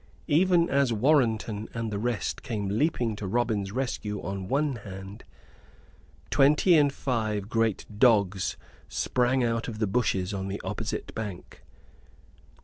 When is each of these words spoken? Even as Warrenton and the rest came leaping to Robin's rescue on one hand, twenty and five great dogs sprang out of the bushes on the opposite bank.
Even 0.25 0.67
as 0.67 0.91
Warrenton 0.91 1.69
and 1.75 1.91
the 1.91 1.99
rest 1.99 2.41
came 2.41 2.67
leaping 2.69 3.15
to 3.17 3.27
Robin's 3.27 3.71
rescue 3.71 4.19
on 4.23 4.47
one 4.47 4.77
hand, 4.77 5.25
twenty 6.31 6.75
and 6.75 6.91
five 6.91 7.49
great 7.49 7.85
dogs 7.99 8.57
sprang 8.89 9.43
out 9.43 9.67
of 9.67 9.77
the 9.77 9.85
bushes 9.85 10.33
on 10.33 10.47
the 10.47 10.59
opposite 10.63 11.13
bank. 11.13 11.61